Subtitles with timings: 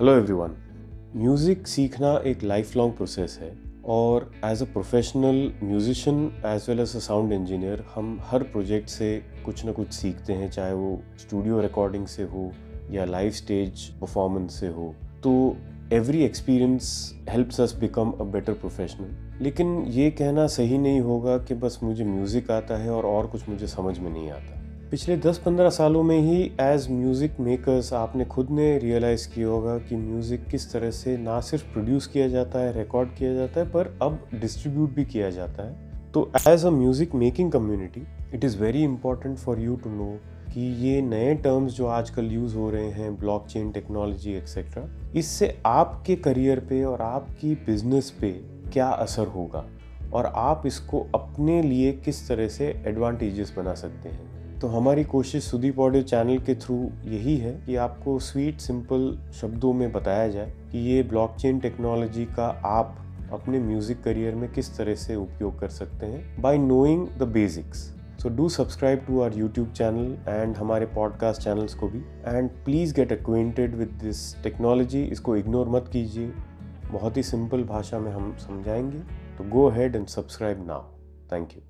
[0.00, 0.50] Hello everyone
[1.16, 3.50] music सीखना एक life long process है
[3.84, 9.08] और as a professional musician as well as a sound engineer हम हर प्रोजेक्ट से
[9.44, 12.50] कुछ ना कुछ सीखते हैं, चाहे वो स्टूडियो रिकॉर्डिंग से हो
[12.90, 15.56] या लाइव स्टेज परफॉर्मेंस से हो। तो
[15.92, 16.92] every experience
[17.30, 22.04] helps us become a better professional लेकिन ये कहना सही नहीं होगा कि बस मुझे
[22.04, 24.60] म्यूज़िक आता है और और कुछ मुझे समझ में नहीं आता।
[24.90, 29.96] पिछले 10-15 सालों में ही एज म्यूज़िक मेकर्स आपने खुद ने रियलाइज़ किया होगा कि
[29.96, 33.98] म्यूज़िक किस तरह से ना सिर्फ़ प्रोड्यूस किया जाता है रिकॉर्ड किया जाता है, पर
[34.02, 38.02] अब डिस्ट्रीब्यूट भी किया जाता है। तो as a music making community
[38.34, 40.08] it is very important for you to know
[40.54, 46.16] कि ये नए टर्म्स जो आजकल यूज़ हो रहे हैं ब्लॉकचेन टेक्नोलॉजी एक्सेट्रा इससे आपके
[46.18, 48.30] करियर पे और आपकी बिज़नेस पे
[48.72, 49.64] क्या असर होगा?
[50.14, 54.37] और आप इसको अपने लिए किस तरह से एडवांटेजेस बना सकते हैं?
[54.60, 59.72] तो हमारी कोशिश सुदीप ऑडियो चैनल के थ्रू यही है कि आपको स्वीट, सिंपल शब्दों
[59.72, 62.96] में बताया जाए कि ये ब्लॉकचेन टेक्नोलॉजी का आप
[63.32, 67.84] अपने म्यूज़िक करियर में किस तरह से उपयोग कर सकते हैं। By knowing the basics
[68.22, 72.94] so do subscribe to our YouTube channel and हमारे पॉडकास्ट चैनल्स को भी। And please
[72.94, 76.32] get acquainted with this technology इसको इग्नोर मत कीजिए।
[76.92, 78.98] बहुत ही सिंपल भाषा में हम समझाएँगे।
[79.38, 80.82] तो go ahead and subscribe now
[81.32, 81.62] thank you